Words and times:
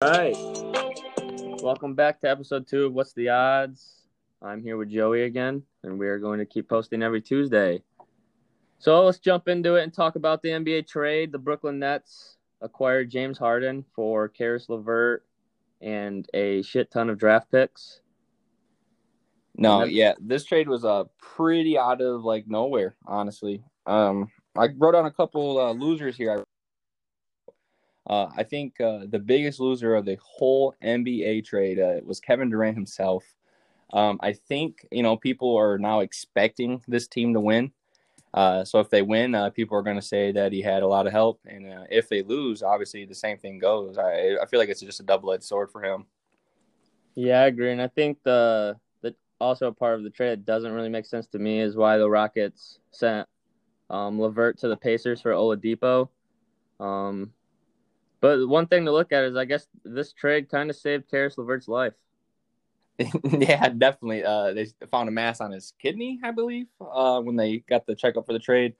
All 0.00 0.10
right. 0.10 0.36
Welcome 1.60 1.94
back 1.94 2.20
to 2.20 2.30
episode 2.30 2.68
two 2.68 2.86
of 2.86 2.92
What's 2.92 3.14
the 3.14 3.30
Odds? 3.30 4.04
I'm 4.40 4.62
here 4.62 4.76
with 4.76 4.90
Joey 4.90 5.24
again, 5.24 5.64
and 5.82 5.98
we 5.98 6.06
are 6.06 6.20
going 6.20 6.38
to 6.38 6.46
keep 6.46 6.68
posting 6.68 7.02
every 7.02 7.20
Tuesday. 7.20 7.82
So 8.78 9.04
let's 9.04 9.18
jump 9.18 9.48
into 9.48 9.74
it 9.74 9.82
and 9.82 9.92
talk 9.92 10.14
about 10.14 10.40
the 10.40 10.50
NBA 10.50 10.86
trade. 10.86 11.32
The 11.32 11.38
Brooklyn 11.38 11.80
Nets 11.80 12.36
acquired 12.60 13.10
James 13.10 13.38
Harden 13.38 13.84
for 13.92 14.28
Caris 14.28 14.68
LeVert 14.68 15.26
and 15.80 16.28
a 16.32 16.62
shit 16.62 16.92
ton 16.92 17.10
of 17.10 17.18
draft 17.18 17.50
picks. 17.50 18.00
No, 19.56 19.82
yeah, 19.82 20.12
this 20.20 20.44
trade 20.44 20.68
was 20.68 20.84
uh 20.84 21.04
pretty 21.20 21.76
out 21.76 22.00
of 22.00 22.22
like 22.22 22.46
nowhere, 22.46 22.94
honestly. 23.04 23.64
Um, 23.84 24.30
I 24.56 24.68
wrote 24.76 24.92
down 24.92 25.06
a 25.06 25.10
couple 25.10 25.58
uh, 25.58 25.72
losers 25.72 26.16
here. 26.16 26.44
Uh, 28.08 28.28
I 28.36 28.42
think 28.42 28.80
uh, 28.80 29.00
the 29.06 29.18
biggest 29.18 29.60
loser 29.60 29.94
of 29.94 30.06
the 30.06 30.16
whole 30.22 30.74
NBA 30.82 31.44
trade 31.44 31.78
uh, 31.78 32.00
was 32.02 32.20
Kevin 32.20 32.48
Durant 32.48 32.74
himself. 32.74 33.22
Um, 33.92 34.18
I 34.22 34.32
think 34.32 34.86
you 34.90 35.02
know 35.02 35.16
people 35.16 35.56
are 35.56 35.78
now 35.78 36.00
expecting 36.00 36.82
this 36.88 37.06
team 37.06 37.34
to 37.34 37.40
win. 37.40 37.72
Uh, 38.32 38.64
so 38.64 38.80
if 38.80 38.90
they 38.90 39.02
win, 39.02 39.34
uh, 39.34 39.50
people 39.50 39.76
are 39.76 39.82
going 39.82 39.96
to 39.96 40.02
say 40.02 40.32
that 40.32 40.52
he 40.52 40.60
had 40.60 40.82
a 40.82 40.86
lot 40.86 41.06
of 41.06 41.12
help, 41.12 41.40
and 41.46 41.70
uh, 41.70 41.84
if 41.90 42.08
they 42.08 42.22
lose, 42.22 42.62
obviously 42.62 43.04
the 43.04 43.14
same 43.14 43.38
thing 43.38 43.58
goes. 43.58 43.98
I 43.98 44.36
I 44.40 44.46
feel 44.46 44.60
like 44.60 44.68
it's 44.68 44.80
just 44.80 45.00
a 45.00 45.04
double 45.04 45.32
edged 45.32 45.44
sword 45.44 45.70
for 45.70 45.82
him. 45.82 46.06
Yeah, 47.14 47.42
I 47.42 47.46
agree, 47.46 47.72
and 47.72 47.82
I 47.82 47.88
think 47.88 48.18
the 48.22 48.76
the 49.02 49.14
also 49.40 49.68
a 49.68 49.72
part 49.72 49.94
of 49.94 50.04
the 50.04 50.10
trade 50.10 50.30
that 50.30 50.46
doesn't 50.46 50.72
really 50.72 50.90
make 50.90 51.06
sense 51.06 51.26
to 51.28 51.38
me 51.38 51.60
is 51.60 51.76
why 51.76 51.98
the 51.98 52.08
Rockets 52.08 52.78
sent 52.90 53.26
um, 53.90 54.20
LeVert 54.20 54.58
to 54.58 54.68
the 54.68 54.76
Pacers 54.76 55.20
for 55.20 55.32
Oladipo. 55.32 56.08
Um, 56.80 57.32
but 58.20 58.48
one 58.48 58.66
thing 58.66 58.84
to 58.84 58.92
look 58.92 59.12
at 59.12 59.24
is 59.24 59.36
I 59.36 59.44
guess 59.44 59.66
this 59.84 60.12
trade 60.12 60.48
kind 60.48 60.70
of 60.70 60.76
saved 60.76 61.10
Caris 61.10 61.38
LeVert's 61.38 61.68
life. 61.68 61.94
yeah, 63.24 63.68
definitely. 63.68 64.24
Uh, 64.24 64.52
they 64.52 64.66
found 64.90 65.08
a 65.08 65.12
mass 65.12 65.40
on 65.40 65.52
his 65.52 65.72
kidney, 65.80 66.18
I 66.24 66.32
believe, 66.32 66.66
uh, 66.80 67.20
when 67.20 67.36
they 67.36 67.58
got 67.58 67.86
the 67.86 67.94
checkup 67.94 68.26
for 68.26 68.32
the 68.32 68.40
trade. 68.40 68.74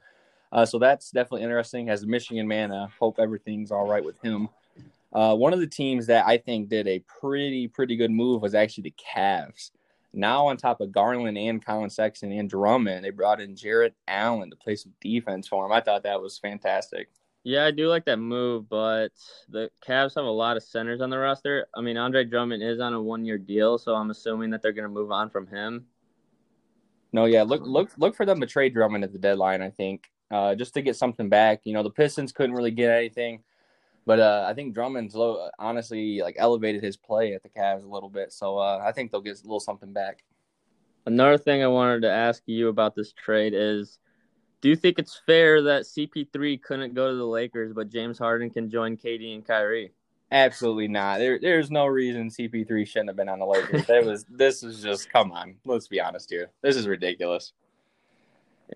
Uh, 0.50 0.64
so 0.64 0.78
that's 0.78 1.11
definitely 1.11 1.42
interesting. 1.42 1.89
As 1.89 2.03
a 2.03 2.06
Michigan 2.06 2.48
man, 2.48 2.72
I 2.72 2.89
hope 2.98 3.19
everything's 3.19 3.70
all 3.70 3.86
right 3.86 4.05
with 4.05 4.20
him. 4.20 4.48
Uh, 5.12 5.34
one 5.34 5.52
of 5.52 5.61
the 5.61 5.67
teams 5.67 6.06
that 6.06 6.27
I 6.27 6.36
think 6.36 6.69
did 6.69 6.89
a 6.89 6.98
pretty, 7.00 7.69
pretty 7.69 7.97
good 7.97 8.11
move 8.11 8.42
was 8.42 8.55
actually 8.55 8.84
the 8.84 8.95
Cavs. 9.17 9.70
Now, 10.12 10.47
on 10.47 10.56
top 10.56 10.80
of 10.80 10.91
Garland 10.91 11.39
and 11.39 11.64
Collin 11.64 11.91
Sexton 11.91 12.33
and 12.33 12.48
Drummond, 12.48 13.05
they 13.05 13.11
brought 13.11 13.41
in 13.41 13.55
Jarrett 13.55 13.95
Allen 14.08 14.50
to 14.50 14.56
play 14.56 14.75
some 14.75 14.92
defense 15.00 15.47
for 15.47 15.64
him. 15.64 15.73
I 15.73 15.80
thought 15.80 16.02
that 16.02 16.20
was 16.20 16.39
fantastic. 16.39 17.08
Yeah, 17.44 17.64
I 17.64 17.70
do 17.70 17.89
like 17.89 18.05
that 18.06 18.19
move, 18.19 18.69
but 18.69 19.12
the 19.48 19.70
Cavs 19.86 20.17
have 20.17 20.25
a 20.25 20.31
lot 20.31 20.56
of 20.56 20.62
centers 20.62 21.00
on 21.00 21.08
the 21.08 21.19
roster. 21.19 21.67
I 21.75 21.80
mean, 21.80 21.97
Andre 21.97 22.25
Drummond 22.25 22.62
is 22.62 22.80
on 22.80 22.92
a 22.92 23.00
one-year 23.00 23.39
deal, 23.39 23.78
so 23.78 23.95
I'm 23.95 24.11
assuming 24.11 24.50
that 24.50 24.61
they're 24.61 24.72
going 24.72 24.89
to 24.89 24.95
move 24.95 25.12
on 25.12 25.30
from 25.30 25.47
him. 25.47 25.86
No, 27.12 27.25
yeah, 27.25 27.42
look, 27.42 27.62
look, 27.64 27.91
look 27.97 28.14
for 28.14 28.27
them 28.27 28.41
to 28.41 28.47
trade 28.47 28.75
Drummond 28.75 29.05
at 29.05 29.12
the 29.12 29.19
deadline. 29.19 29.62
I 29.62 29.70
think 29.70 30.11
uh, 30.30 30.55
just 30.55 30.75
to 30.75 30.83
get 30.83 30.97
something 30.97 31.28
back. 31.28 31.61
You 31.64 31.72
know, 31.72 31.83
the 31.83 31.91
Pistons 31.91 32.33
couldn't 32.33 32.55
really 32.55 32.70
get 32.70 32.91
anything. 32.91 33.42
But 34.05 34.20
uh, 34.20 34.47
I 34.48 34.55
think 34.55 34.73
Drummond's 34.73 35.14
low, 35.14 35.50
honestly 35.58 36.23
like 36.23 36.36
elevated 36.39 36.83
his 36.83 36.97
play 36.97 37.34
at 37.34 37.42
the 37.42 37.50
Cavs 37.50 37.84
a 37.84 37.86
little 37.86 38.08
bit, 38.08 38.33
so 38.33 38.56
uh, 38.56 38.83
I 38.83 38.91
think 38.91 39.12
they'll 39.12 39.20
get 39.20 39.39
a 39.39 39.42
little 39.42 39.61
something 39.61 39.92
back. 39.92 40.25
Another 41.05 41.36
thing 41.36 41.62
I 41.62 41.67
wanted 41.67 42.00
to 42.02 42.11
ask 42.11 42.42
you 42.47 42.69
about 42.69 42.95
this 42.95 43.12
trade 43.12 43.52
is, 43.55 43.98
do 44.61 44.69
you 44.69 44.77
think 44.77 44.98
it's 44.98 45.20
fair 45.27 45.62
that 45.62 45.83
CP3 45.83 46.61
couldn't 46.62 46.95
go 46.95 47.11
to 47.11 47.17
the 47.17 47.27
Lakers, 47.27 47.73
but 47.73 47.91
James 47.91 48.19
Harden 48.19 48.51
can 48.51 48.70
join 48.70 48.97
KD 48.97 49.34
and 49.34 49.47
Kyrie? 49.47 49.92
Absolutely 50.31 50.89
not. 50.89 51.19
There, 51.19 51.39
there's 51.39 51.70
no 51.70 51.87
reason 51.87 52.28
CP3 52.28 52.86
shouldn't 52.86 53.09
have 53.09 53.17
been 53.17 53.29
on 53.29 53.39
the 53.39 53.47
Lakers. 53.47 53.86
That 53.86 54.05
was 54.05 54.25
this 54.31 54.62
is 54.62 54.83
just 54.83 55.11
come 55.11 55.33
on. 55.33 55.55
Let's 55.64 55.89
be 55.89 56.01
honest 56.01 56.31
here. 56.31 56.51
This 56.61 56.77
is 56.77 56.86
ridiculous. 56.86 57.53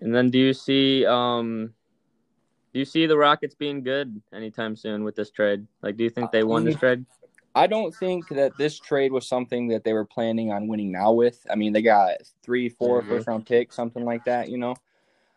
And 0.01 0.15
then 0.15 0.31
do 0.31 0.39
you 0.39 0.53
see 0.53 1.05
um 1.05 1.73
do 2.73 2.79
you 2.79 2.85
see 2.85 3.05
the 3.05 3.17
Rockets 3.17 3.53
being 3.53 3.83
good 3.83 4.19
anytime 4.33 4.75
soon 4.75 5.03
with 5.03 5.15
this 5.15 5.29
trade? 5.29 5.67
Like, 5.83 5.95
do 5.95 6.03
you 6.03 6.09
think 6.09 6.31
they 6.31 6.43
won 6.43 6.63
this 6.65 6.75
trade? 6.75 7.05
I 7.53 7.67
don't 7.67 7.93
think 7.93 8.27
that 8.29 8.57
this 8.57 8.79
trade 8.79 9.11
was 9.11 9.27
something 9.27 9.67
that 9.67 9.83
they 9.83 9.93
were 9.93 10.05
planning 10.05 10.51
on 10.51 10.67
winning 10.67 10.91
now 10.91 11.11
with. 11.11 11.45
I 11.51 11.55
mean, 11.55 11.71
they 11.71 11.83
got 11.83 12.15
three, 12.41 12.69
four 12.69 13.01
mm-hmm. 13.01 13.09
first 13.09 13.27
round 13.27 13.45
picks, 13.45 13.75
something 13.75 14.03
like 14.03 14.25
that. 14.25 14.49
You 14.49 14.57
know, 14.57 14.75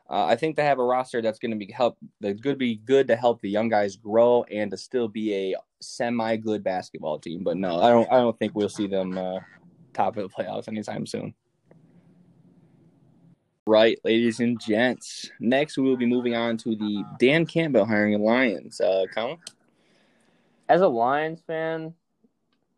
uh, 0.08 0.24
I 0.24 0.36
think 0.36 0.56
they 0.56 0.64
have 0.64 0.78
a 0.78 0.84
roster 0.84 1.20
that's 1.20 1.38
going 1.38 1.50
to 1.50 1.56
be 1.56 1.70
help. 1.72 1.98
That's 2.20 2.40
going 2.40 2.54
to 2.54 2.58
be 2.58 2.76
good 2.76 3.08
to 3.08 3.16
help 3.16 3.40
the 3.40 3.50
young 3.50 3.68
guys 3.68 3.96
grow 3.96 4.44
and 4.44 4.70
to 4.70 4.76
still 4.76 5.08
be 5.08 5.34
a 5.34 5.56
semi 5.80 6.36
good 6.36 6.62
basketball 6.62 7.18
team. 7.18 7.42
But 7.42 7.56
no, 7.56 7.80
I 7.80 7.90
don't. 7.90 8.10
I 8.10 8.16
don't 8.18 8.38
think 8.38 8.54
we'll 8.54 8.68
see 8.68 8.86
them 8.86 9.18
uh, 9.18 9.40
top 9.92 10.16
of 10.16 10.22
the 10.22 10.34
playoffs 10.34 10.68
anytime 10.68 11.06
soon. 11.06 11.34
Right, 13.66 13.98
ladies 14.04 14.38
and 14.38 14.60
gents. 14.60 15.28
Next, 15.40 15.76
we 15.76 15.82
will 15.82 15.96
be 15.96 16.06
moving 16.06 16.36
on 16.36 16.56
to 16.58 16.76
the 16.76 17.04
Dan 17.18 17.44
Campbell 17.46 17.84
hiring 17.84 18.20
Lions. 18.22 18.80
Uh, 18.80 19.06
Colin? 19.12 19.38
As 20.68 20.82
a 20.82 20.88
Lions 20.88 21.42
fan, 21.48 21.94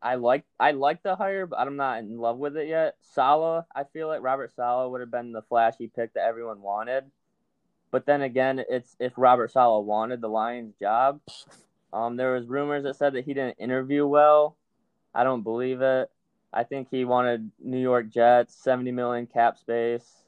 I 0.00 0.14
like 0.14 0.44
I 0.58 0.70
like 0.70 1.02
the 1.02 1.14
hire, 1.14 1.44
but 1.44 1.58
I'm 1.58 1.76
not 1.76 1.98
in 1.98 2.16
love 2.16 2.38
with 2.38 2.56
it 2.56 2.68
yet. 2.68 2.96
Saleh, 3.02 3.64
I 3.76 3.84
feel 3.84 4.08
like 4.08 4.22
Robert 4.22 4.54
Saleh 4.54 4.90
would 4.90 5.02
have 5.02 5.10
been 5.10 5.32
the 5.32 5.42
flashy 5.42 5.88
pick 5.94 6.14
that 6.14 6.24
everyone 6.24 6.62
wanted. 6.62 7.04
But 7.90 8.06
then 8.06 8.22
again, 8.22 8.62
it's 8.68 8.96
if 8.98 9.12
Robert 9.16 9.50
Saleh 9.50 9.84
wanted 9.84 10.20
the 10.20 10.28
Lions 10.28 10.74
job. 10.80 11.20
Um, 11.92 12.16
there 12.16 12.34
was 12.34 12.46
rumors 12.46 12.84
that 12.84 12.96
said 12.96 13.14
that 13.14 13.24
he 13.24 13.34
didn't 13.34 13.58
interview 13.58 14.06
well. 14.06 14.56
I 15.14 15.24
don't 15.24 15.42
believe 15.42 15.80
it. 15.80 16.10
I 16.52 16.64
think 16.64 16.88
he 16.90 17.04
wanted 17.04 17.50
New 17.62 17.80
York 17.80 18.10
Jets, 18.10 18.54
70 18.62 18.92
million 18.92 19.26
cap 19.26 19.58
space. 19.58 20.24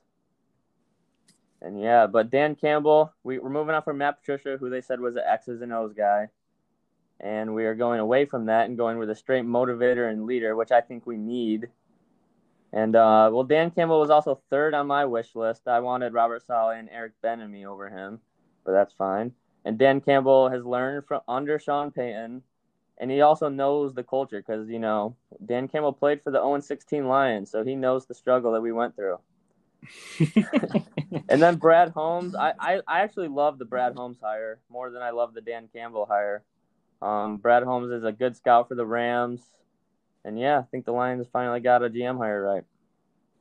And 1.63 1.81
yeah, 1.81 2.07
but 2.07 2.31
Dan 2.31 2.55
Campbell, 2.55 3.13
we, 3.23 3.39
we're 3.39 3.51
moving 3.51 3.75
on 3.75 3.83
from 3.83 3.99
Matt 3.99 4.21
Patricia, 4.21 4.57
who 4.59 4.71
they 4.71 4.81
said 4.81 5.01
was 5.01 5.17
an 5.17 5.23
X's 5.27 5.61
and 5.61 5.73
O's 5.73 5.93
guy. 5.93 6.29
And 7.21 7.55
we 7.55 7.67
are 7.67 7.75
going 7.75 8.01
away 8.01 8.25
from 8.25 8.47
that 8.47 8.67
and 8.67 8.79
going 8.79 8.97
with 8.99 9.11
a 9.11 9.15
straight 9.15 9.45
motivator 9.45 10.11
and 10.11 10.25
leader, 10.25 10.57
which 10.57 10.73
I 10.73 10.81
think 10.81 11.07
we 11.07 11.19
need. 11.19 11.69
And 12.73 12.95
uh, 12.95 13.31
well, 13.33 13.45
Dan 13.45 13.71
Campbell 13.71 14.01
was 14.01 14.11
also 14.11 14.41
third 14.49 14.75
on 14.75 14.87
my 14.87 15.05
wish 15.05 15.35
list. 15.35 15.67
I 15.67 15.81
wanted 15.81 16.13
Robert 16.13 16.47
Saleh 16.47 16.79
and 16.79 16.89
Eric 16.91 17.13
Bieniemy 17.23 17.67
over 17.67 17.89
him, 17.89 18.21
but 18.65 18.73
that's 18.73 18.93
fine. 18.93 19.33
And 19.65 19.77
Dan 19.77 20.01
Campbell 20.01 20.49
has 20.49 20.65
learned 20.65 21.07
from 21.07 21.23
under 21.27 21.59
Sean 21.59 21.91
Payton, 21.91 22.43
and 22.99 23.11
he 23.11 23.21
also 23.23 23.49
knows 23.49 23.93
the 23.93 24.05
culture 24.05 24.41
because 24.41 24.69
you 24.69 24.79
know 24.79 25.17
Dan 25.45 25.67
Campbell 25.67 25.93
played 25.93 26.23
for 26.23 26.31
the 26.31 26.39
0-16 26.39 27.09
Lions, 27.09 27.51
so 27.51 27.65
he 27.65 27.75
knows 27.75 28.07
the 28.07 28.15
struggle 28.15 28.53
that 28.53 28.61
we 28.61 28.73
went 28.73 28.95
through. 28.95 29.19
and 31.29 31.43
then 31.43 31.57
Brad 31.57 31.89
Holmes, 31.91 32.35
I, 32.35 32.53
I, 32.59 32.81
I 32.87 33.01
actually 33.01 33.29
love 33.29 33.59
the 33.59 33.65
Brad 33.65 33.95
Holmes 33.95 34.19
hire 34.23 34.61
more 34.69 34.91
than 34.91 35.03
I 35.03 35.11
love 35.11 35.35
the 35.35 35.41
Dan 35.41 35.69
Campbell 35.73 36.07
hire. 36.07 36.45
Um, 37.03 37.39
Brad 37.39 37.63
Holmes 37.63 37.91
is 37.91 38.05
a 38.05 38.13
good 38.13 38.37
scout 38.37 38.69
for 38.69 38.75
the 38.75 38.85
Rams, 38.85 39.41
and 40.25 40.39
yeah, 40.39 40.59
I 40.59 40.63
think 40.63 40.85
the 40.85 40.93
Lions 40.93 41.27
finally 41.33 41.61
got 41.61 41.83
a 41.83 41.91
GM 41.91 42.19
hire 42.19 42.43
right. 42.43 42.65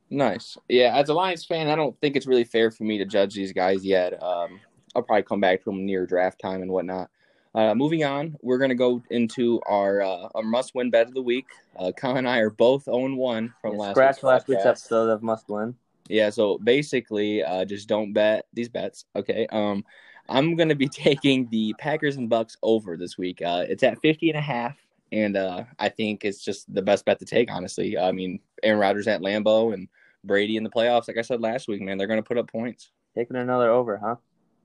Nice. 0.10 0.58
Yeah, 0.68 0.96
as 0.96 1.10
a 1.10 1.14
Lions 1.14 1.46
fan, 1.46 1.68
I 1.68 1.76
don't 1.76 2.00
think 2.02 2.16
it's 2.16 2.26
really 2.26 2.44
fair 2.44 2.72
for 2.72 2.84
me 2.84 2.98
to 2.98 3.06
judge 3.06 3.36
these 3.36 3.54
guys 3.54 3.86
yet. 3.86 4.22
Um, 4.22 4.60
I'll 4.96 5.04
probably 5.04 5.24
come 5.24 5.40
back 5.40 5.60
to 5.60 5.66
them 5.66 5.86
near 5.86 6.06
draft 6.06 6.40
time 6.40 6.62
and 6.62 6.72
whatnot. 6.72 7.10
Uh, 7.56 7.74
moving 7.74 8.04
on, 8.04 8.36
we're 8.42 8.58
going 8.58 8.70
to 8.70 8.76
go 8.76 9.02
into 9.10 9.60
our 9.68 10.02
uh, 10.02 10.30
our 10.36 10.44
must 10.44 10.76
win 10.76 10.92
bet 10.92 11.08
of 11.08 11.14
the 11.14 11.22
week. 11.22 11.46
Uh, 11.78 11.92
Colin 11.92 12.20
and 12.20 12.30
I 12.30 12.40
are 12.40 12.52
both 12.52 12.84
0 12.84 13.16
1 13.16 13.54
from 13.62 13.74
yeah, 13.74 13.80
last 13.80 13.92
Scratch 13.92 14.24
last 14.24 14.48
week's 14.48 14.66
episode 14.66 15.10
of 15.10 15.24
Must 15.24 15.50
Win. 15.50 15.76
Yeah, 16.08 16.30
so 16.30 16.60
basically, 16.60 17.44
uh, 17.44 17.66
just 17.66 17.88
don't 17.88 18.14
bet 18.14 18.46
these 18.54 18.70
bets. 18.70 19.06
Okay. 19.16 19.48
Um, 19.52 19.84
I'm 20.28 20.56
gonna 20.56 20.76
be 20.76 20.88
taking 20.94 21.50
the 21.50 21.74
Packers 21.80 22.18
and 22.18 22.30
Bucks 22.30 22.56
over 22.62 22.98
this 22.98 23.18
week. 23.18 23.42
Uh, 23.42 23.66
it's 23.68 23.84
at 23.84 24.00
50 24.02 24.30
and 24.30 24.38
a 24.38 24.42
half, 24.42 24.78
and 25.12 25.38
uh, 25.38 25.64
I 25.78 25.90
think 25.90 26.26
it's 26.26 26.44
just 26.44 26.74
the 26.74 26.82
best 26.82 27.06
bet 27.06 27.20
to 27.20 27.26
take. 27.26 27.52
Honestly, 27.52 27.98
I 27.98 28.12
mean, 28.12 28.40
Aaron 28.64 28.80
Rodgers 28.80 29.08
at 29.08 29.22
Lambeau 29.22 29.74
and 29.74 29.88
Brady 30.24 30.58
in 30.58 30.64
the 30.64 30.70
playoffs. 30.70 31.08
Like 31.08 31.18
I 31.18 31.22
said 31.22 31.42
last 31.42 31.68
week, 31.68 31.82
man, 31.82 31.98
they're 31.98 32.08
gonna 32.08 32.24
put 32.24 32.38
up 32.38 32.52
points. 32.52 32.92
Taking 33.16 33.38
another 33.38 33.70
over, 33.70 33.98
huh? 33.98 34.16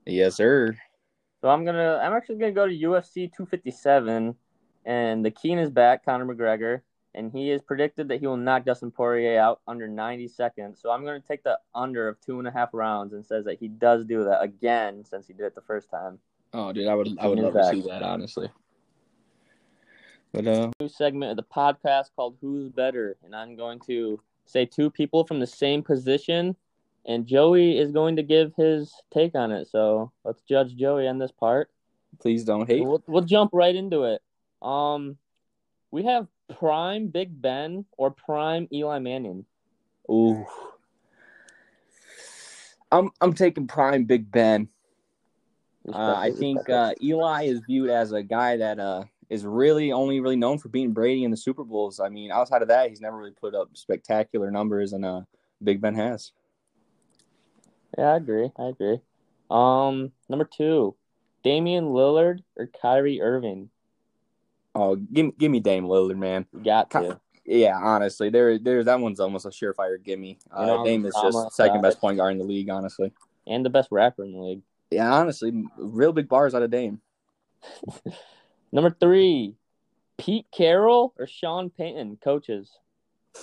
Yes, 0.05 0.35
sir. 0.35 0.75
So 1.41 1.49
I'm 1.49 1.65
gonna, 1.65 1.99
I'm 2.01 2.13
actually 2.13 2.37
gonna 2.37 2.51
go 2.51 2.67
to 2.67 2.73
UFC 2.73 3.31
257, 3.31 4.35
and 4.85 5.25
the 5.25 5.31
Keen 5.31 5.59
is 5.59 5.69
back, 5.69 6.05
Conor 6.05 6.25
McGregor 6.25 6.81
and 7.15 7.31
he 7.31 7.49
has 7.49 7.61
predicted 7.61 8.09
that 8.09 8.19
he 8.19 8.27
will 8.27 8.37
knock 8.37 8.65
Dustin 8.65 8.91
Poirier 8.91 9.39
out 9.39 9.61
under 9.67 9.87
90 9.87 10.27
seconds. 10.27 10.79
So 10.81 10.91
I'm 10.91 11.03
going 11.03 11.19
to 11.19 11.27
take 11.27 11.43
the 11.43 11.57
under 11.73 12.07
of 12.07 12.19
two 12.19 12.39
and 12.39 12.47
a 12.47 12.51
half 12.51 12.69
rounds 12.73 13.13
and 13.13 13.25
says 13.25 13.45
that 13.45 13.57
he 13.57 13.67
does 13.67 14.05
do 14.05 14.25
that 14.25 14.41
again 14.41 15.03
since 15.05 15.25
he 15.25 15.33
did 15.33 15.45
it 15.45 15.55
the 15.55 15.61
first 15.61 15.89
time. 15.89 16.19
Oh, 16.53 16.71
dude, 16.71 16.87
I 16.87 16.95
would 16.95 17.17
I 17.19 17.27
would 17.27 17.39
love 17.39 17.53
back. 17.53 17.73
to 17.73 17.81
see 17.81 17.87
that 17.89 18.03
honestly. 18.03 18.49
But 20.35 20.47
uh, 20.47 20.69
new 20.81 20.89
segment 20.89 21.31
of 21.31 21.37
the 21.37 21.43
podcast 21.43 22.09
called 22.13 22.35
"Who's 22.41 22.69
Better," 22.69 23.15
and 23.23 23.33
I'm 23.33 23.55
going 23.55 23.79
to 23.87 24.19
say 24.45 24.65
two 24.65 24.89
people 24.89 25.23
from 25.23 25.39
the 25.39 25.47
same 25.47 25.81
position, 25.81 26.57
and 27.05 27.25
Joey 27.25 27.77
is 27.77 27.93
going 27.93 28.17
to 28.17 28.23
give 28.23 28.53
his 28.57 28.93
take 29.13 29.33
on 29.33 29.53
it. 29.53 29.69
So 29.69 30.11
let's 30.25 30.41
judge 30.41 30.75
Joey 30.75 31.07
on 31.07 31.19
this 31.19 31.31
part. 31.31 31.69
Please 32.19 32.43
don't 32.43 32.67
hate. 32.67 32.85
We'll, 32.85 33.01
we'll 33.07 33.23
jump 33.23 33.51
right 33.53 33.73
into 33.73 34.03
it. 34.03 34.21
Um, 34.61 35.17
We 35.91 36.03
have 36.03 36.27
prime 36.59 37.07
Big 37.07 37.41
Ben 37.41 37.85
or 37.97 38.11
prime 38.11 38.67
Eli 38.73 38.99
Manning. 38.99 39.45
Ooh. 40.11 40.45
I'm 42.91 43.09
I'm 43.21 43.31
taking 43.31 43.67
prime 43.67 44.03
Big 44.03 44.29
Ben. 44.29 44.67
Uh, 45.87 46.15
I 46.17 46.31
think 46.31 46.69
uh, 46.69 46.93
Eli 47.01 47.43
is 47.45 47.61
viewed 47.65 47.89
as 47.89 48.11
a 48.11 48.23
guy 48.23 48.57
that 48.57 48.79
uh, 48.79 49.03
is 49.29 49.45
really 49.45 49.91
only 49.91 50.19
really 50.19 50.35
known 50.35 50.57
for 50.57 50.69
beating 50.69 50.93
Brady 50.93 51.23
in 51.23 51.31
the 51.31 51.37
Super 51.37 51.63
Bowls. 51.63 51.99
I 51.99 52.09
mean, 52.09 52.31
outside 52.31 52.61
of 52.61 52.67
that, 52.67 52.89
he's 52.89 53.01
never 53.01 53.17
really 53.17 53.31
put 53.31 53.55
up 53.55 53.69
spectacular 53.73 54.51
numbers, 54.51 54.93
and 54.93 55.05
uh, 55.05 55.21
Big 55.63 55.81
Ben 55.81 55.95
has. 55.95 56.31
Yeah, 57.97 58.13
I 58.13 58.17
agree. 58.17 58.51
I 58.57 58.65
agree. 58.65 58.99
Um, 59.49 60.11
number 60.29 60.45
two, 60.45 60.95
Damian 61.43 61.85
Lillard 61.85 62.39
or 62.57 62.67
Kyrie 62.81 63.21
Irving. 63.21 63.69
Oh, 64.73 64.95
give 64.95 65.37
give 65.37 65.51
me 65.51 65.59
Dame 65.59 65.85
Lillard, 65.85 66.17
man. 66.17 66.45
You 66.53 66.63
got 66.63 66.91
to. 66.91 67.19
Yeah, 67.45 67.77
honestly, 67.77 68.31
there, 68.31 68.57
there, 68.57 68.83
that 68.83 68.99
one's 68.99 69.19
almost 69.19 69.45
a 69.45 69.49
surefire 69.49 70.03
gimme. 70.03 70.39
Uh, 70.51 70.83
Dame 70.83 71.05
is 71.05 71.15
just 71.21 71.53
second 71.53 71.83
best 71.83 72.01
point 72.01 72.17
guard 72.17 72.31
in 72.31 72.39
the 72.39 72.43
league, 72.43 72.71
honestly, 72.71 73.13
and 73.45 73.63
the 73.63 73.69
best 73.69 73.89
rapper 73.91 74.23
in 74.23 74.33
the 74.33 74.39
league. 74.39 74.61
Yeah, 74.89 75.13
honestly, 75.13 75.63
real 75.77 76.11
big 76.11 76.27
bars 76.27 76.55
out 76.55 76.63
of 76.63 76.71
Dame. 76.71 76.99
Number 78.75 78.93
three, 78.99 79.55
Pete 80.17 80.47
Carroll 80.51 81.13
or 81.17 81.27
Sean 81.27 81.69
Payton, 81.69 82.17
coaches, 82.21 82.77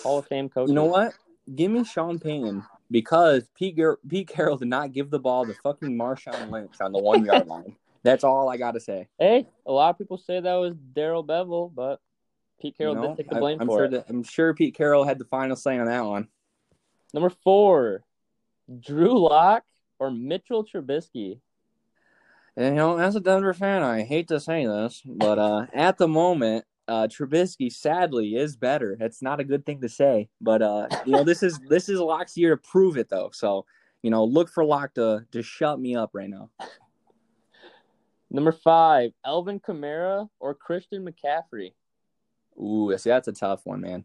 Hall 0.02 0.18
of 0.18 0.26
Fame 0.26 0.50
coaches. 0.50 0.68
You 0.68 0.74
know 0.74 0.84
what? 0.84 1.14
Give 1.54 1.70
me 1.70 1.84
Sean 1.84 2.18
Payton 2.18 2.62
because 2.90 3.48
Pete, 3.54 3.78
Gar- 3.78 3.98
Pete 4.06 4.28
Carroll 4.28 4.58
did 4.58 4.68
not 4.68 4.92
give 4.92 5.08
the 5.08 5.18
ball 5.18 5.46
to 5.46 5.54
fucking 5.62 5.96
Marshawn 5.96 6.50
Lynch 6.50 6.74
on 6.82 6.92
the 6.92 6.98
one 6.98 7.24
yard 7.24 7.46
line. 7.48 7.74
That's 8.02 8.24
all 8.24 8.50
I 8.50 8.58
got 8.58 8.72
to 8.72 8.80
say. 8.80 9.08
Hey, 9.18 9.46
a 9.64 9.72
lot 9.72 9.88
of 9.88 9.96
people 9.96 10.18
say 10.18 10.38
that 10.38 10.54
was 10.56 10.74
Darrell 10.74 11.24
Bevell, 11.24 11.74
but 11.74 12.02
Pete 12.60 12.76
Carroll 12.76 12.96
you 12.96 13.00
know, 13.00 13.08
did 13.08 13.24
take 13.24 13.30
the 13.30 13.36
blame 13.36 13.58
I, 13.58 13.62
am 13.62 13.68
for 13.68 13.78
sure 13.78 13.84
it. 13.86 13.90
That, 13.92 14.10
I'm 14.10 14.24
sure 14.24 14.52
Pete 14.52 14.74
Carroll 14.74 15.04
had 15.04 15.18
the 15.18 15.24
final 15.24 15.56
say 15.56 15.78
on 15.78 15.86
that 15.86 16.04
one. 16.04 16.28
Number 17.14 17.30
four, 17.42 18.04
Drew 18.80 19.18
Lock 19.18 19.64
or 19.98 20.10
Mitchell 20.10 20.62
Trubisky. 20.62 21.40
And, 22.56 22.74
you 22.74 22.74
know, 22.74 22.98
as 22.98 23.16
a 23.16 23.20
Denver 23.20 23.54
fan, 23.54 23.82
I 23.82 24.02
hate 24.02 24.28
to 24.28 24.38
say 24.38 24.66
this, 24.66 25.02
but 25.06 25.38
uh, 25.38 25.66
at 25.72 25.96
the 25.96 26.08
moment, 26.08 26.64
uh, 26.86 27.06
Trubisky 27.06 27.72
sadly 27.72 28.34
is 28.34 28.56
better. 28.56 28.96
It's 29.00 29.22
not 29.22 29.40
a 29.40 29.44
good 29.44 29.64
thing 29.64 29.80
to 29.80 29.88
say, 29.88 30.28
but 30.40 30.60
uh, 30.60 30.88
you 31.06 31.12
know, 31.12 31.24
this 31.24 31.42
is 31.42 31.58
this 31.68 31.88
is 31.88 31.98
Lock's 32.00 32.36
year 32.36 32.56
to 32.56 32.56
prove 32.56 32.96
it, 32.96 33.08
though. 33.08 33.30
So, 33.32 33.64
you 34.02 34.10
know, 34.10 34.24
look 34.24 34.50
for 34.50 34.64
Lock 34.64 34.94
to 34.94 35.24
to 35.32 35.42
shut 35.42 35.80
me 35.80 35.96
up 35.96 36.10
right 36.12 36.28
now. 36.28 36.50
Number 38.30 38.52
five, 38.52 39.12
Alvin 39.24 39.60
Kamara 39.60 40.28
or 40.40 40.54
Christian 40.54 41.06
McCaffrey. 41.06 41.72
Ooh, 42.58 42.96
see, 42.98 43.10
that's 43.10 43.28
a 43.28 43.32
tough 43.32 43.60
one, 43.64 43.80
man. 43.80 44.04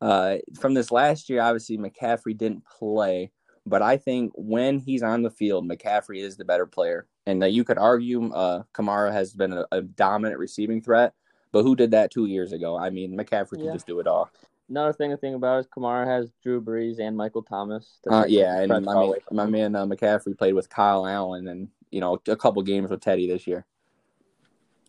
Uh, 0.00 0.36
from 0.58 0.74
this 0.74 0.90
last 0.90 1.30
year, 1.30 1.40
obviously 1.40 1.78
McCaffrey 1.78 2.36
didn't 2.36 2.64
play, 2.66 3.30
but 3.64 3.80
I 3.80 3.96
think 3.96 4.32
when 4.34 4.78
he's 4.78 5.02
on 5.02 5.22
the 5.22 5.30
field, 5.30 5.68
McCaffrey 5.68 6.18
is 6.18 6.36
the 6.36 6.44
better 6.44 6.66
player. 6.66 7.06
And 7.26 7.42
uh, 7.42 7.46
you 7.46 7.64
could 7.64 7.78
argue 7.78 8.32
uh, 8.32 8.64
Kamara 8.74 9.12
has 9.12 9.32
been 9.32 9.52
a, 9.52 9.66
a, 9.70 9.82
dominant 9.82 10.40
receiving 10.40 10.82
threat, 10.82 11.14
but 11.52 11.62
who 11.62 11.76
did 11.76 11.92
that 11.92 12.10
two 12.10 12.26
years 12.26 12.52
ago? 12.52 12.76
I 12.76 12.90
mean, 12.90 13.16
McCaffrey 13.16 13.58
yeah. 13.58 13.66
can 13.66 13.72
just 13.74 13.86
do 13.86 14.00
it 14.00 14.06
all. 14.08 14.30
Another 14.68 14.92
thing 14.92 15.10
to 15.10 15.16
think 15.16 15.36
about 15.36 15.60
is 15.60 15.66
Kamara 15.66 16.06
has 16.06 16.32
Drew 16.42 16.60
Brees 16.60 16.98
and 16.98 17.16
Michael 17.16 17.42
Thomas. 17.42 17.98
Uh, 18.10 18.24
yeah, 18.26 18.60
and 18.60 18.68
my 18.68 18.80
man, 18.80 19.12
my 19.30 19.46
man 19.46 19.76
uh, 19.76 19.86
McCaffrey 19.86 20.36
played 20.36 20.54
with 20.54 20.68
Kyle 20.70 21.06
Allen 21.06 21.48
and 21.48 21.68
you 21.90 22.00
know 22.00 22.18
a 22.26 22.36
couple 22.36 22.62
games 22.62 22.90
with 22.90 23.00
Teddy 23.00 23.28
this 23.28 23.46
year. 23.46 23.66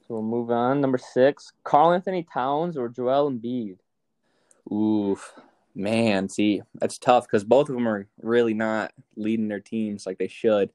So 0.07 0.15
we'll 0.15 0.23
move 0.23 0.51
on. 0.51 0.81
Number 0.81 0.97
six, 0.97 1.53
Karl-Anthony 1.63 2.25
Towns 2.33 2.77
or 2.77 2.89
Joel 2.89 3.31
Embiid. 3.31 3.77
Oof, 4.71 5.33
man, 5.75 6.29
see 6.29 6.61
that's 6.75 6.97
tough 6.97 7.25
because 7.25 7.43
both 7.43 7.69
of 7.69 7.75
them 7.75 7.87
are 7.87 8.07
really 8.21 8.53
not 8.53 8.93
leading 9.15 9.47
their 9.47 9.59
teams 9.59 10.05
like 10.05 10.17
they 10.17 10.27
should. 10.27 10.71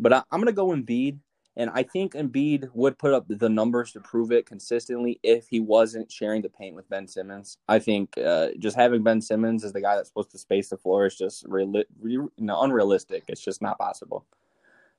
But 0.00 0.12
I, 0.12 0.22
am 0.32 0.40
going 0.40 0.46
to 0.46 0.52
go 0.52 0.68
Embiid, 0.68 1.18
and 1.56 1.70
I 1.74 1.82
think 1.82 2.14
Embiid 2.14 2.70
would 2.72 2.98
put 2.98 3.12
up 3.12 3.26
the 3.28 3.48
numbers 3.50 3.92
to 3.92 4.00
prove 4.00 4.32
it 4.32 4.46
consistently 4.46 5.20
if 5.22 5.46
he 5.48 5.60
wasn't 5.60 6.10
sharing 6.10 6.40
the 6.40 6.48
paint 6.48 6.74
with 6.74 6.88
Ben 6.88 7.06
Simmons. 7.06 7.58
I 7.68 7.78
think 7.78 8.16
uh, 8.16 8.48
just 8.58 8.76
having 8.76 9.02
Ben 9.02 9.20
Simmons 9.20 9.62
as 9.62 9.74
the 9.74 9.80
guy 9.82 9.96
that's 9.96 10.08
supposed 10.08 10.30
to 10.30 10.38
space 10.38 10.70
the 10.70 10.78
floor 10.78 11.06
is 11.06 11.16
just 11.16 11.46
reali- 11.46 11.84
re- 12.00 12.28
know, 12.38 12.62
unrealistic. 12.62 13.24
It's 13.28 13.42
just 13.44 13.60
not 13.60 13.78
possible. 13.78 14.24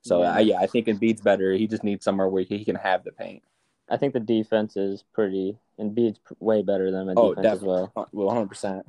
So 0.02 0.22
yeah. 0.22 0.34
I, 0.34 0.40
yeah, 0.40 0.58
I 0.58 0.66
think 0.66 0.86
Embiid's 0.86 1.20
better. 1.20 1.52
He 1.52 1.66
just 1.66 1.84
needs 1.84 2.04
somewhere 2.04 2.28
where 2.28 2.44
he 2.44 2.64
can 2.64 2.76
have 2.76 3.02
the 3.02 3.12
paint. 3.12 3.42
I 3.90 3.96
think 3.96 4.14
the 4.14 4.20
defense 4.20 4.76
is 4.76 5.04
pretty. 5.12 5.58
Embiid's 5.80 6.20
way 6.38 6.62
better 6.62 6.90
than 6.90 7.06
my 7.06 7.14
oh, 7.16 7.30
defense 7.30 7.44
definitely. 7.44 7.82
as 7.82 7.88
well. 7.94 8.08
Well, 8.12 8.26
100. 8.28 8.48
percent 8.48 8.86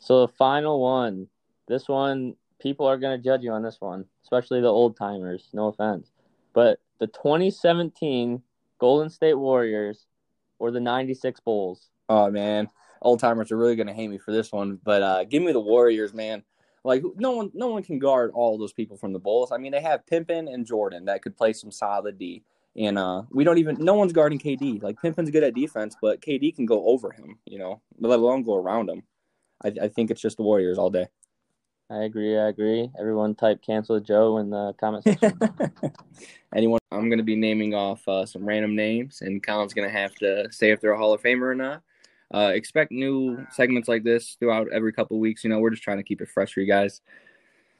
So 0.00 0.26
the 0.26 0.32
final 0.32 0.80
one, 0.80 1.28
this 1.68 1.88
one 1.88 2.34
people 2.60 2.86
are 2.86 2.98
going 2.98 3.18
to 3.18 3.24
judge 3.24 3.42
you 3.42 3.52
on 3.52 3.62
this 3.62 3.80
one, 3.80 4.04
especially 4.22 4.60
the 4.60 4.68
old 4.68 4.96
timers. 4.96 5.48
No 5.52 5.68
offense. 5.68 6.12
But 6.52 6.80
the 6.98 7.06
2017 7.06 8.42
Golden 8.78 9.10
State 9.10 9.34
Warriors 9.34 10.06
or 10.58 10.70
the 10.70 10.80
96 10.80 11.40
Bulls. 11.40 11.90
Oh, 12.08 12.30
man. 12.30 12.68
Old 13.02 13.20
timers 13.20 13.50
are 13.50 13.56
really 13.56 13.76
going 13.76 13.86
to 13.86 13.94
hate 13.94 14.08
me 14.08 14.18
for 14.18 14.32
this 14.32 14.52
one. 14.52 14.78
But 14.84 15.02
uh, 15.02 15.24
give 15.24 15.42
me 15.42 15.52
the 15.52 15.60
Warriors, 15.60 16.12
man. 16.12 16.42
Like 16.82 17.02
no 17.16 17.32
one, 17.32 17.50
no 17.52 17.68
one 17.68 17.82
can 17.82 17.98
guard 17.98 18.30
all 18.32 18.56
those 18.56 18.72
people 18.72 18.96
from 18.96 19.12
the 19.12 19.18
Bulls. 19.18 19.52
I 19.52 19.58
mean, 19.58 19.72
they 19.72 19.82
have 19.82 20.06
Pippen 20.06 20.48
and 20.48 20.64
Jordan 20.64 21.04
that 21.06 21.22
could 21.22 21.36
play 21.36 21.52
some 21.52 21.70
solid 21.70 22.18
D, 22.18 22.42
and 22.74 22.98
uh, 22.98 23.22
we 23.30 23.44
don't 23.44 23.58
even. 23.58 23.76
No 23.78 23.94
one's 23.94 24.14
guarding 24.14 24.38
KD. 24.38 24.82
Like 24.82 25.00
Pippen's 25.00 25.30
good 25.30 25.44
at 25.44 25.54
defense, 25.54 25.94
but 26.00 26.22
KD 26.22 26.56
can 26.56 26.64
go 26.64 26.86
over 26.86 27.12
him. 27.12 27.38
You 27.44 27.58
know, 27.58 27.82
let 27.98 28.18
alone 28.18 28.44
go 28.44 28.56
around 28.56 28.88
him. 28.88 29.02
I, 29.62 29.72
I 29.82 29.88
think 29.88 30.10
it's 30.10 30.22
just 30.22 30.38
the 30.38 30.42
Warriors 30.42 30.78
all 30.78 30.88
day. 30.88 31.08
I 31.90 32.04
agree. 32.04 32.38
I 32.38 32.48
agree. 32.48 32.88
Everyone 33.00 33.34
type 33.34 33.62
cancel 33.62 33.98
Joe 33.98 34.38
in 34.38 34.50
the 34.50 34.72
comment 34.78 35.02
section. 35.02 35.36
Anyone, 36.54 36.78
I'm 36.92 37.08
going 37.08 37.18
to 37.18 37.24
be 37.24 37.34
naming 37.34 37.74
off 37.74 38.06
uh, 38.06 38.24
some 38.24 38.44
random 38.44 38.76
names, 38.76 39.22
and 39.22 39.42
Colin's 39.42 39.74
going 39.74 39.88
to 39.88 39.92
have 39.92 40.14
to 40.16 40.46
say 40.52 40.70
if 40.70 40.80
they're 40.80 40.92
a 40.92 40.98
Hall 40.98 41.12
of 41.12 41.20
Famer 41.20 41.50
or 41.50 41.54
not. 41.56 41.82
Uh, 42.32 42.52
expect 42.54 42.92
new 42.92 43.44
segments 43.50 43.88
like 43.88 44.04
this 44.04 44.36
throughout 44.38 44.68
every 44.72 44.92
couple 44.92 45.18
weeks. 45.18 45.42
You 45.42 45.50
know, 45.50 45.58
we're 45.58 45.70
just 45.70 45.82
trying 45.82 45.96
to 45.96 46.04
keep 46.04 46.20
it 46.20 46.28
fresh 46.28 46.52
for 46.52 46.60
you 46.60 46.66
guys. 46.66 47.00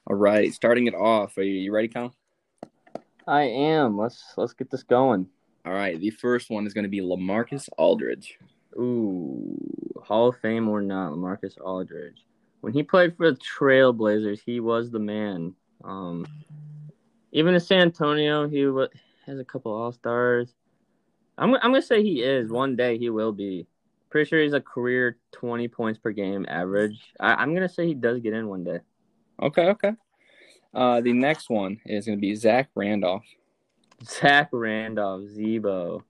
All 0.09 0.17
right, 0.17 0.53
starting 0.53 0.89
it 0.89 0.95
off. 0.95 1.39
Are 1.39 1.43
you, 1.43 1.55
you 1.55 1.73
ready, 1.73 1.87
Colin? 1.87 2.11
I 3.29 3.43
am. 3.43 3.97
Let's 3.97 4.25
let's 4.37 4.55
get 4.55 4.73
this 4.73 4.83
going. 4.83 5.29
All 5.65 5.73
right, 5.73 6.01
the 6.01 6.11
first 6.11 6.51
one 6.51 6.67
is 6.67 6.75
going 6.75 6.83
to 6.83 6.89
be 6.89 7.01
LaMarcus 7.01 7.69
Aldridge. 7.79 8.39
Ooh, 8.77 9.57
Hall 10.03 10.31
of 10.31 10.37
Fame 10.39 10.69
or 10.69 10.83
not, 10.83 11.13
LaMarcus 11.13 11.61
Aldridge 11.61 12.25
when 12.61 12.73
he 12.73 12.83
played 12.83 13.17
for 13.17 13.31
the 13.31 13.39
Trailblazers, 13.39 14.41
he 14.45 14.61
was 14.61 14.91
the 14.91 14.99
man. 14.99 15.55
Um, 15.85 16.27
even 17.33 17.55
in 17.55 17.61
San 17.61 17.83
Antonio, 17.83 18.49
he 18.49 18.65
w- 18.65 18.89
has 19.27 19.39
a 19.39 19.45
couple 19.45 19.73
All 19.73 19.93
Stars. 19.93 20.55
I'm 21.39 21.55
I'm 21.55 21.73
gonna 21.73 21.83
say 21.83 22.03
he 22.03 22.23
is. 22.23 22.51
One 22.51 22.77
day 22.77 22.99
he 22.99 23.11
will 23.11 23.33
be. 23.33 23.67
Pretty 24.11 24.29
sure 24.29 24.43
he's 24.43 24.53
a 24.53 24.61
career 24.61 25.19
20 25.33 25.69
points 25.69 25.99
per 25.99 26.11
game 26.11 26.45
average. 26.49 27.13
I, 27.21 27.43
am 27.43 27.55
gonna 27.55 27.69
say 27.69 27.87
he 27.87 27.95
does 27.95 28.21
get 28.21 28.35
in 28.35 28.49
one 28.49 28.65
day. 28.65 28.81
Okay, 29.41 29.69
okay. 29.69 29.93
Uh, 30.75 31.01
the 31.01 31.13
next 31.13 31.49
one 31.49 31.81
is 31.87 32.07
gonna 32.07 32.19
be 32.19 32.35
Zach 32.35 32.71
Randolph. 32.75 33.25
Zach 34.05 34.49
Randolph, 34.53 35.29
Z-Bo. 35.29 36.03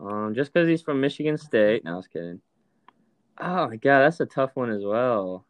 Um, 0.00 0.34
just 0.34 0.52
because 0.52 0.68
he's 0.68 0.82
from 0.82 1.00
Michigan 1.00 1.36
State. 1.36 1.84
No, 1.84 1.94
I 1.94 1.96
was 1.96 2.06
kidding. 2.06 2.40
Oh 3.40 3.68
my 3.68 3.76
god, 3.76 4.00
that's 4.00 4.20
a 4.20 4.26
tough 4.26 4.50
one 4.54 4.70
as 4.70 4.82
well. 4.82 5.44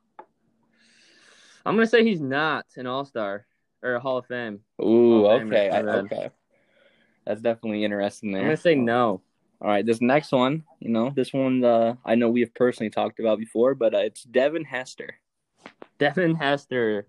I'm 1.68 1.74
gonna 1.74 1.86
say 1.86 2.02
he's 2.02 2.22
not 2.22 2.64
an 2.76 2.86
All 2.86 3.04
Star 3.04 3.46
or 3.82 3.96
a 3.96 4.00
Hall 4.00 4.16
of 4.16 4.26
Fame. 4.26 4.60
Ooh, 4.80 5.26
okay, 5.26 5.70
okay. 5.70 6.30
That's 7.26 7.42
definitely 7.42 7.84
interesting 7.84 8.32
there. 8.32 8.40
I'm 8.40 8.46
gonna 8.46 8.56
say 8.56 8.74
no. 8.74 9.20
All 9.60 9.68
right, 9.68 9.84
this 9.84 10.00
next 10.00 10.32
one, 10.32 10.64
you 10.80 10.88
know, 10.88 11.12
this 11.14 11.34
one 11.34 11.62
uh, 11.62 11.96
I 12.06 12.14
know 12.14 12.30
we 12.30 12.40
have 12.40 12.54
personally 12.54 12.88
talked 12.88 13.20
about 13.20 13.38
before, 13.38 13.74
but 13.74 13.94
uh, 13.94 13.98
it's 13.98 14.22
Devin 14.22 14.64
Hester. 14.64 15.16
Devin 15.98 16.36
Hester. 16.36 17.04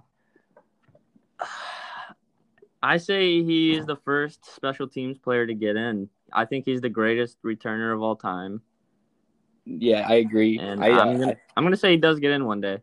I 2.84 2.98
say 2.98 3.42
he 3.42 3.78
is 3.78 3.86
the 3.86 3.98
first 4.04 4.54
special 4.56 4.90
teams 4.90 5.18
player 5.18 5.48
to 5.48 5.54
get 5.54 5.78
in. 5.78 6.10
I 6.34 6.44
think 6.44 6.66
he's 6.66 6.82
the 6.82 6.90
greatest 6.90 7.42
returner 7.44 7.94
of 7.94 8.02
all 8.02 8.18
time. 8.18 8.62
Yeah, 9.64 10.06
I 10.06 10.16
agree. 10.16 10.60
And 10.60 10.84
I, 10.84 10.90
am 10.90 11.18
gonna, 11.18 11.38
I, 11.56 11.60
am 11.60 11.64
gonna 11.64 11.78
say 11.78 11.92
he 11.92 11.98
does 11.98 12.20
get 12.20 12.32
in 12.32 12.44
one 12.44 12.60
day. 12.60 12.80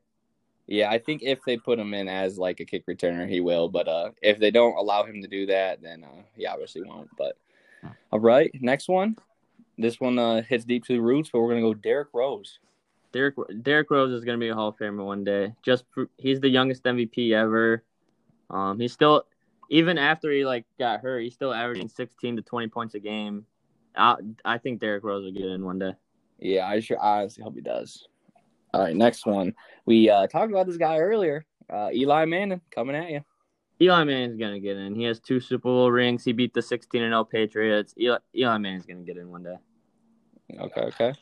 Yeah, 0.66 0.90
I 0.90 0.98
think 0.98 1.22
if 1.22 1.44
they 1.44 1.56
put 1.56 1.78
him 1.78 1.94
in 1.94 2.08
as 2.08 2.38
like 2.38 2.60
a 2.60 2.64
kick 2.64 2.86
returner, 2.86 3.28
he 3.28 3.40
will. 3.40 3.68
But 3.68 3.86
uh, 3.86 4.10
if 4.20 4.38
they 4.38 4.50
don't 4.50 4.76
allow 4.76 5.04
him 5.04 5.22
to 5.22 5.28
do 5.28 5.46
that, 5.46 5.80
then 5.80 6.04
uh, 6.04 6.22
he 6.34 6.46
obviously 6.46 6.82
won't. 6.82 7.08
But 7.16 7.36
all 8.10 8.20
right, 8.20 8.50
next 8.60 8.88
one. 8.88 9.16
This 9.78 10.00
one 10.00 10.18
uh, 10.18 10.42
hits 10.42 10.64
deep 10.64 10.84
to 10.86 10.94
the 10.94 11.00
roots, 11.00 11.30
but 11.32 11.40
we're 11.40 11.50
gonna 11.50 11.60
go 11.60 11.74
Derrick 11.74 12.08
Rose. 12.12 12.58
Derrick 13.12 13.34
Derrick 13.62 13.90
Rose 13.90 14.12
is 14.12 14.24
gonna 14.24 14.38
be 14.38 14.48
a 14.48 14.54
Hall 14.54 14.68
of 14.68 14.76
Famer 14.76 15.04
one 15.04 15.22
day. 15.22 15.54
Just 15.62 15.84
for, 15.92 16.08
he's 16.16 16.40
the 16.40 16.48
youngest 16.48 16.82
MVP 16.82 17.32
ever. 17.32 17.84
Um, 18.50 18.80
he's 18.80 18.92
still 18.92 19.24
even 19.68 19.98
after 19.98 20.30
he 20.30 20.44
like 20.44 20.64
got 20.78 21.00
hurt, 21.00 21.20
he's 21.20 21.34
still 21.34 21.52
averaging 21.52 21.88
16 21.88 22.36
to 22.36 22.42
20 22.42 22.68
points 22.68 22.94
a 22.94 23.00
game. 23.00 23.44
I, 23.94 24.16
I 24.44 24.58
think 24.58 24.80
Derrick 24.80 25.04
Rose 25.04 25.24
will 25.24 25.32
get 25.32 25.46
in 25.46 25.64
one 25.64 25.78
day. 25.78 25.92
Yeah, 26.38 26.66
I 26.66 26.80
sure 26.80 27.02
I 27.02 27.20
honestly 27.20 27.42
hope 27.42 27.54
he 27.54 27.62
does. 27.62 28.08
All 28.76 28.82
right, 28.82 28.94
next 28.94 29.24
one. 29.24 29.54
We 29.86 30.10
uh, 30.10 30.26
talked 30.26 30.52
about 30.52 30.66
this 30.66 30.76
guy 30.76 30.98
earlier. 30.98 31.46
Uh, 31.72 31.88
Eli 31.94 32.26
Manning 32.26 32.60
coming 32.70 32.94
at 32.94 33.08
you. 33.08 33.22
Eli 33.80 34.04
Manning's 34.04 34.36
gonna 34.36 34.60
get 34.60 34.76
in. 34.76 34.94
He 34.94 35.04
has 35.04 35.18
two 35.18 35.40
Super 35.40 35.62
Bowl 35.62 35.90
rings. 35.90 36.24
He 36.24 36.32
beat 36.34 36.52
the 36.52 36.60
16 36.60 37.02
and 37.02 37.12
0 37.12 37.24
Patriots. 37.24 37.94
Eli, 37.98 38.18
Eli 38.36 38.58
Manning's 38.58 38.84
gonna 38.84 39.00
get 39.00 39.16
in 39.16 39.30
one 39.30 39.44
day. 39.44 39.56
Okay, 40.60 40.80
okay. 40.82 41.14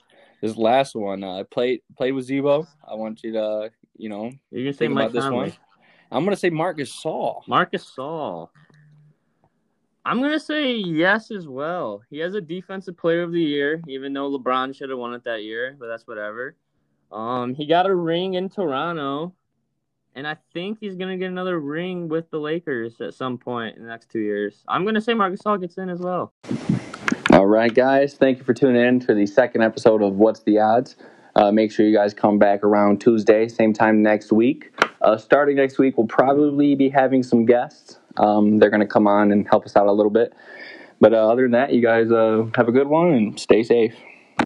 This 0.43 0.57
last 0.57 0.97
one, 0.97 1.23
uh, 1.23 1.45
played 1.45 1.83
played 1.97 2.11
with 2.11 2.25
Z-Bo. 2.25 2.67
I 2.91 2.95
want 2.97 3.23
you 3.23 3.33
to, 3.35 3.71
you 3.97 4.09
know, 4.09 4.33
you're 4.51 4.65
gonna 4.65 4.73
say 4.73 4.89
Mike 4.89 5.11
about 5.11 5.23
Conley. 5.23 5.51
this 5.51 5.55
one. 5.55 5.65
I'm 6.11 6.25
gonna 6.25 6.35
say 6.35 6.51
Marcus 6.51 6.93
Gasol. 6.93 7.47
Marcus 7.47 7.89
Gasol. 7.97 8.49
I'm 10.05 10.21
gonna 10.21 10.41
say 10.41 10.73
yes 10.75 11.31
as 11.31 11.47
well. 11.47 12.03
He 12.11 12.19
has 12.19 12.35
a 12.35 12.41
defensive 12.41 12.97
player 12.97 13.23
of 13.23 13.31
the 13.31 13.41
year, 13.41 13.81
even 13.87 14.13
though 14.13 14.37
LeBron 14.37 14.75
should 14.75 14.91
have 14.91 14.99
won 14.99 15.15
it 15.15 15.23
that 15.23 15.45
year, 15.45 15.77
but 15.79 15.87
that's 15.87 16.09
whatever. 16.09 16.57
Um, 17.15 17.55
he 17.55 17.67
got 17.67 17.87
a 17.87 17.95
ring 17.95 18.35
in 18.35 18.49
Toronto, 18.49 19.33
and 20.17 20.27
I 20.27 20.37
think 20.53 20.79
he's 20.81 20.97
gonna 20.97 21.17
get 21.17 21.29
another 21.29 21.61
ring 21.61 22.09
with 22.09 22.29
the 22.31 22.39
Lakers 22.39 23.01
at 23.01 23.15
some 23.15 23.39
point 23.39 23.77
in 23.77 23.83
the 23.83 23.89
next 23.89 24.11
two 24.11 24.19
years. 24.19 24.65
I'm 24.67 24.85
gonna 24.85 25.01
say 25.01 25.15
Marc 25.15 25.33
Gasol 25.33 25.61
gets 25.61 25.79
in 25.79 25.89
as 25.89 26.01
well. 26.01 26.33
All 27.33 27.47
right, 27.47 27.73
guys. 27.73 28.15
Thank 28.15 28.39
you 28.39 28.45
for 28.45 28.53
tuning 28.53 28.85
in 28.85 29.01
to 29.01 29.15
the 29.15 29.27
second 29.27 29.63
episode 29.63 30.03
of 30.03 30.15
What's 30.15 30.41
the 30.43 30.59
Odds. 30.59 30.97
Uh, 31.37 31.51
make 31.51 31.73
sure 31.73 31.87
you 31.87 31.97
guys 31.97 32.15
come 32.15 32.39
back 32.39 32.63
around 32.63 33.01
Tuesday, 33.01 33.49
same 33.49 33.73
time 33.73 34.03
next 34.03 34.33
week. 34.33 34.73
Uh, 35.03 35.17
starting 35.17 35.57
next 35.57 35.79
week, 35.79 35.99
we'll 35.99 36.07
probably 36.07 36.75
be 36.75 36.89
having 36.89 37.23
some 37.23 37.45
guests. 37.45 37.99
Um, 38.19 38.59
they're 38.59 38.71
going 38.71 38.81
to 38.81 38.87
come 38.87 39.09
on 39.09 39.33
and 39.33 39.47
help 39.49 39.67
us 39.67 39.75
out 39.75 39.89
a 39.89 39.93
little 39.93 40.11
bit. 40.13 40.33
But 41.01 41.13
uh, 41.13 41.29
other 41.29 41.43
than 41.43 41.51
that, 41.51 41.73
you 41.73 41.83
guys 41.83 42.13
uh, 42.13 42.47
have 42.55 42.69
a 42.69 42.73
good 42.73 42.87
one 42.87 43.09
and 43.09 43.41
stay 43.41 43.65
safe. 43.65 43.95